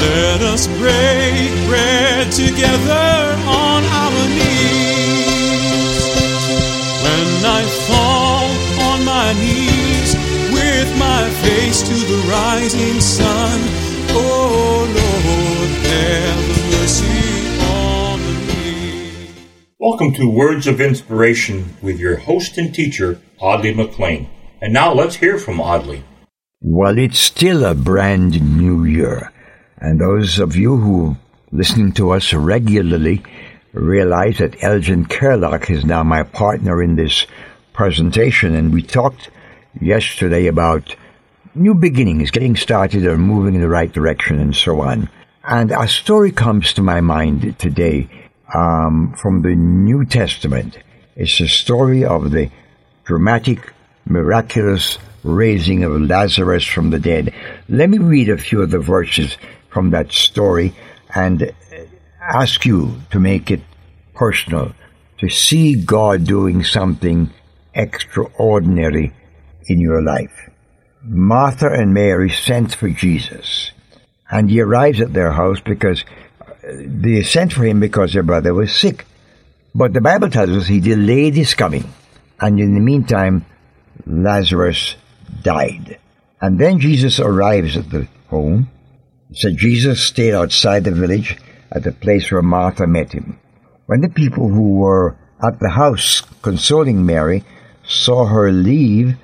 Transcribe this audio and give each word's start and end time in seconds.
Let 0.00 0.40
us 0.42 0.66
pray 0.78 1.50
bread 1.66 2.32
together 2.32 3.36
on 3.46 3.84
our 4.02 4.28
knees. 4.36 5.98
When 7.04 7.28
I 7.44 7.62
fall 7.88 8.48
on 8.88 9.04
my 9.04 9.32
knees 9.34 10.10
with 10.52 10.88
my 10.98 11.28
face 11.44 11.82
to 11.82 11.94
the 11.94 12.20
rising 12.28 13.00
sun, 13.00 13.33
Welcome 19.94 20.14
to 20.14 20.28
Words 20.28 20.66
of 20.66 20.80
Inspiration 20.80 21.76
with 21.80 22.00
your 22.00 22.16
host 22.16 22.58
and 22.58 22.74
teacher, 22.74 23.20
Audley 23.38 23.72
McLean. 23.72 24.28
And 24.60 24.72
now 24.72 24.92
let's 24.92 25.14
hear 25.14 25.38
from 25.38 25.60
Audley. 25.60 26.02
Well, 26.60 26.98
it's 26.98 27.20
still 27.20 27.64
a 27.64 27.76
brand 27.76 28.58
new 28.58 28.82
year. 28.82 29.32
And 29.78 30.00
those 30.00 30.40
of 30.40 30.56
you 30.56 30.76
who 30.78 31.16
listening 31.52 31.92
to 31.92 32.10
us 32.10 32.34
regularly 32.34 33.22
realize 33.72 34.38
that 34.38 34.60
Elgin 34.64 35.06
Kerlock 35.06 35.70
is 35.70 35.84
now 35.84 36.02
my 36.02 36.24
partner 36.24 36.82
in 36.82 36.96
this 36.96 37.28
presentation. 37.72 38.56
And 38.56 38.74
we 38.74 38.82
talked 38.82 39.30
yesterday 39.80 40.48
about 40.48 40.96
new 41.54 41.72
beginnings, 41.76 42.32
getting 42.32 42.56
started 42.56 43.06
or 43.06 43.16
moving 43.16 43.54
in 43.54 43.60
the 43.60 43.68
right 43.68 43.92
direction 43.92 44.40
and 44.40 44.56
so 44.56 44.80
on. 44.80 45.08
And 45.44 45.70
a 45.70 45.86
story 45.86 46.32
comes 46.32 46.72
to 46.72 46.82
my 46.82 47.00
mind 47.00 47.60
today 47.60 48.08
um, 48.54 49.14
from 49.20 49.42
the 49.42 49.54
New 49.54 50.04
Testament. 50.04 50.78
It's 51.16 51.38
the 51.38 51.48
story 51.48 52.04
of 52.04 52.30
the 52.30 52.50
dramatic, 53.04 53.72
miraculous 54.06 54.98
raising 55.22 55.84
of 55.84 56.00
Lazarus 56.00 56.64
from 56.64 56.90
the 56.90 56.98
dead. 56.98 57.34
Let 57.68 57.90
me 57.90 57.98
read 57.98 58.28
a 58.28 58.38
few 58.38 58.62
of 58.62 58.70
the 58.70 58.78
verses 58.78 59.36
from 59.70 59.90
that 59.90 60.12
story 60.12 60.74
and 61.14 61.52
ask 62.20 62.64
you 62.64 63.00
to 63.10 63.20
make 63.20 63.50
it 63.50 63.60
personal, 64.14 64.72
to 65.18 65.28
see 65.28 65.74
God 65.74 66.24
doing 66.24 66.64
something 66.64 67.30
extraordinary 67.74 69.12
in 69.66 69.80
your 69.80 70.02
life. 70.02 70.50
Martha 71.02 71.68
and 71.70 71.92
Mary 71.92 72.30
sent 72.30 72.74
for 72.74 72.88
Jesus, 72.88 73.72
and 74.30 74.48
he 74.48 74.60
arrives 74.60 75.00
at 75.00 75.12
their 75.12 75.32
house 75.32 75.60
because 75.60 76.04
they 76.66 77.22
sent 77.22 77.52
for 77.52 77.64
him 77.64 77.80
because 77.80 78.12
their 78.12 78.22
brother 78.22 78.54
was 78.54 78.74
sick. 78.74 79.06
But 79.74 79.92
the 79.92 80.00
Bible 80.00 80.30
tells 80.30 80.50
us 80.50 80.66
he 80.66 80.80
delayed 80.80 81.34
his 81.34 81.54
coming, 81.54 81.84
and 82.40 82.60
in 82.60 82.74
the 82.74 82.80
meantime, 82.80 83.44
Lazarus 84.06 84.96
died. 85.42 85.98
And 86.40 86.58
then 86.58 86.78
Jesus 86.78 87.18
arrives 87.18 87.76
at 87.76 87.90
the 87.90 88.06
home. 88.28 88.70
So 89.32 89.50
Jesus 89.50 90.02
stayed 90.02 90.34
outside 90.34 90.84
the 90.84 90.92
village 90.92 91.36
at 91.72 91.82
the 91.82 91.92
place 91.92 92.30
where 92.30 92.42
Martha 92.42 92.86
met 92.86 93.12
him. 93.12 93.38
When 93.86 94.00
the 94.00 94.08
people 94.08 94.48
who 94.48 94.74
were 94.74 95.16
at 95.42 95.58
the 95.58 95.70
house 95.70 96.22
consoling 96.42 97.04
Mary 97.04 97.44
saw 97.86 98.26
her 98.26 98.52
leave 98.52 99.16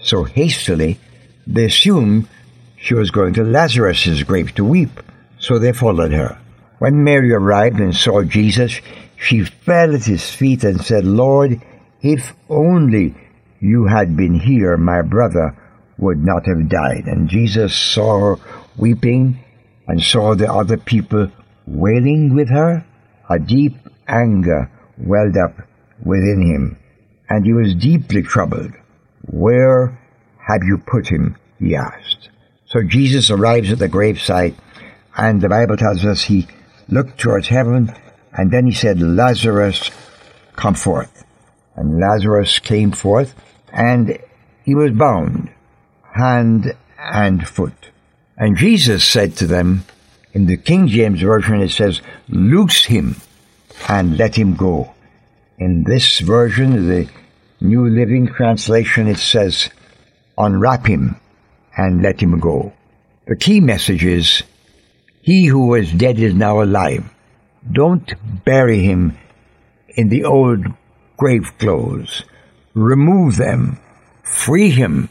so 0.00 0.24
hastily, 0.24 0.98
they 1.46 1.66
assumed 1.66 2.28
she 2.76 2.94
was 2.94 3.10
going 3.10 3.34
to 3.34 3.44
Lazarus's 3.44 4.22
grave 4.22 4.54
to 4.54 4.64
weep, 4.64 5.02
so 5.38 5.58
they 5.58 5.72
followed 5.72 6.12
her. 6.12 6.38
When 6.78 7.02
Mary 7.02 7.32
arrived 7.32 7.80
and 7.80 7.94
saw 7.94 8.22
Jesus, 8.22 8.80
she 9.16 9.44
fell 9.44 9.94
at 9.94 10.04
his 10.04 10.30
feet 10.30 10.62
and 10.62 10.80
said, 10.80 11.04
Lord, 11.04 11.60
if 12.02 12.34
only 12.48 13.16
you 13.60 13.86
had 13.86 14.16
been 14.16 14.38
here, 14.38 14.76
my 14.76 15.02
brother 15.02 15.56
would 15.98 16.24
not 16.24 16.46
have 16.46 16.68
died. 16.68 17.04
And 17.06 17.28
Jesus 17.28 17.76
saw 17.76 18.36
her 18.36 18.42
weeping 18.76 19.42
and 19.88 20.00
saw 20.00 20.34
the 20.34 20.52
other 20.52 20.76
people 20.76 21.32
wailing 21.66 22.34
with 22.34 22.48
her. 22.50 22.84
A 23.28 23.38
deep 23.38 23.74
anger 24.06 24.70
welled 24.96 25.36
up 25.36 25.56
within 26.04 26.42
him, 26.42 26.78
and 27.28 27.44
he 27.44 27.52
was 27.52 27.74
deeply 27.74 28.22
troubled. 28.22 28.72
Where 29.22 29.98
have 30.48 30.62
you 30.62 30.78
put 30.78 31.08
him? 31.08 31.36
he 31.58 31.74
asked. 31.74 32.30
So 32.66 32.82
Jesus 32.82 33.30
arrives 33.30 33.72
at 33.72 33.80
the 33.80 33.88
gravesite, 33.88 34.54
and 35.16 35.40
the 35.40 35.48
Bible 35.48 35.76
tells 35.76 36.04
us 36.04 36.22
he 36.22 36.46
looked 36.88 37.18
towards 37.18 37.48
heaven, 37.48 37.94
and 38.32 38.50
then 38.50 38.66
he 38.66 38.72
said, 38.72 39.00
Lazarus, 39.00 39.90
come 40.56 40.74
forth. 40.74 41.24
And 41.76 42.00
Lazarus 42.00 42.58
came 42.58 42.92
forth, 42.92 43.34
and 43.72 44.18
he 44.64 44.74
was 44.74 44.92
bound, 44.92 45.50
hand 46.14 46.74
and 46.98 47.46
foot. 47.46 47.90
And 48.36 48.56
Jesus 48.56 49.04
said 49.04 49.36
to 49.36 49.46
them, 49.46 49.84
in 50.32 50.46
the 50.46 50.56
King 50.56 50.88
James 50.88 51.20
Version 51.22 51.60
it 51.60 51.70
says, 51.70 52.00
loose 52.28 52.84
him 52.84 53.16
and 53.88 54.16
let 54.16 54.36
him 54.36 54.54
go. 54.54 54.94
In 55.58 55.84
this 55.84 56.20
version, 56.20 56.88
the 56.88 57.08
New 57.60 57.88
Living 57.88 58.28
Translation, 58.28 59.08
it 59.08 59.18
says, 59.18 59.70
unwrap 60.36 60.86
him 60.86 61.16
and 61.76 62.02
let 62.02 62.20
him 62.20 62.38
go. 62.38 62.72
The 63.26 63.36
key 63.36 63.60
message 63.60 64.04
is, 64.04 64.42
he 65.28 65.44
who 65.44 65.66
was 65.66 65.92
dead 65.92 66.18
is 66.18 66.32
now 66.32 66.62
alive. 66.62 67.04
Don't 67.70 68.14
bury 68.46 68.78
him 68.78 69.18
in 69.88 70.08
the 70.08 70.24
old 70.24 70.64
grave 71.18 71.52
clothes. 71.58 72.24
Remove 72.72 73.36
them. 73.36 73.78
Free 74.22 74.70
him. 74.70 75.10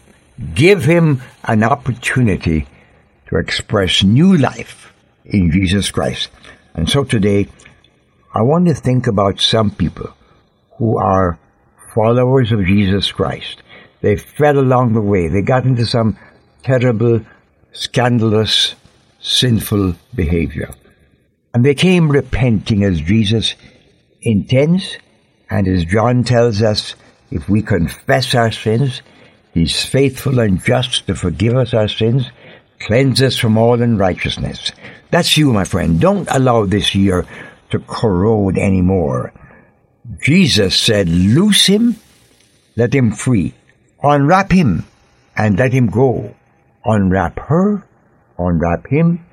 Give 0.56 0.84
him 0.84 1.22
an 1.44 1.62
opportunity 1.62 2.66
to 3.28 3.38
express 3.38 4.02
new 4.02 4.36
life 4.36 4.92
in 5.24 5.52
Jesus 5.52 5.92
Christ. 5.92 6.30
And 6.74 6.90
so 6.90 7.04
today, 7.04 7.48
I 8.34 8.42
want 8.42 8.66
to 8.70 8.74
think 8.74 9.06
about 9.06 9.40
some 9.40 9.70
people 9.70 10.10
who 10.80 10.98
are 10.98 11.38
followers 11.94 12.52
of 12.52 12.66
Jesus 12.66 13.12
Christ. 13.12 13.62
They 14.02 14.16
fell 14.18 14.58
along 14.58 14.94
the 14.94 15.08
way. 15.14 15.28
They 15.28 15.44
got 15.44 15.66
into 15.66 15.86
some 15.86 16.18
terrible, 16.64 17.22
scandalous, 17.72 18.74
sinful 19.28 19.96
behavior. 20.16 20.74
And 21.54 21.66
they 21.66 21.76
came 21.76 22.10
repenting 22.10 22.84
as 22.84 23.02
Jesus 23.02 23.56
intends, 24.22 24.98
and 25.50 25.68
as 25.68 25.86
John 25.86 26.24
tells 26.24 26.62
us, 26.62 26.96
if 27.30 27.50
we 27.50 27.62
confess 27.62 28.34
our 28.36 28.52
sins, 28.52 29.02
He's 29.54 29.84
faithful 29.84 30.40
and 30.40 30.64
just 30.64 31.08
to 31.08 31.16
forgive 31.16 31.56
us 31.56 31.74
our 31.74 31.88
sins, 31.88 32.30
cleanse 32.80 33.22
us 33.22 33.38
from 33.38 33.58
all 33.58 33.82
unrighteousness. 33.82 34.72
That's 35.10 35.36
you, 35.36 35.52
my 35.52 35.64
friend. 35.64 36.00
Don't 36.00 36.28
allow 36.30 36.66
this 36.66 36.94
year 36.94 37.26
to 37.72 37.80
corrode 37.80 38.58
anymore. 38.58 39.34
Jesus 40.22 40.80
said, 40.80 41.10
loose 41.10 41.66
him, 41.66 41.96
let 42.76 42.94
him 42.94 43.12
free. 43.12 43.54
Unwrap 44.04 44.52
him, 44.52 44.86
and 45.36 45.58
let 45.58 45.74
him 45.74 45.88
go. 45.88 46.36
Unwrap 46.86 47.40
her, 47.40 47.84
unwrap 48.38 48.88
him. 48.88 49.26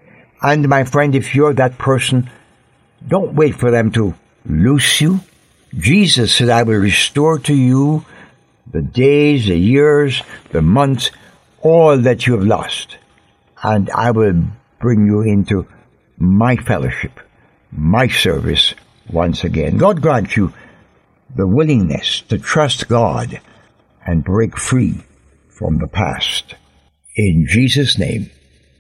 And 0.43 0.69
my 0.69 0.85
friend, 0.85 1.15
if 1.15 1.35
you're 1.35 1.55
that 1.55 1.79
person, 1.79 2.31
don't 3.07 3.35
wait 3.35 3.55
for 3.57 3.71
them 3.71 3.93
to 3.93 4.15
loose 4.45 5.01
you. 5.01 5.21
Jesus 5.77 6.35
said, 6.35 6.49
I 6.49 6.63
will 6.63 6.79
restore 6.79 7.39
to 7.41 7.55
you 7.55 8.05
the 8.71 8.83
days, 8.83 9.47
the 9.47 9.57
years, 9.57 10.23
the 10.51 10.63
months, 10.63 11.11
all 11.61 11.99
that 11.99 12.27
you 12.27 12.35
have 12.35 12.47
lost. 12.47 12.99
And 13.63 13.91
I 13.91 14.11
will 14.11 14.45
bring 14.81 15.07
you 15.07 15.23
into 15.23 15.67
my 16.19 16.57
fellowship, 16.57 17.21
my 17.73 18.09
service 18.09 18.75
once 19.11 19.45
again. 19.45 19.79
God 19.79 20.03
grant 20.03 20.37
you 20.37 20.53
the 21.35 21.47
willingness 21.47 22.21
to 22.23 22.39
trust 22.39 22.89
God 22.89 23.41
and 24.07 24.25
break 24.25 24.57
free 24.57 25.03
from 25.49 25.79
the 25.79 25.89
past. 25.89 26.55
In 27.17 27.47
Jesus' 27.49 27.99
name, 27.99 28.31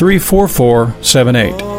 34478. 0.00 1.69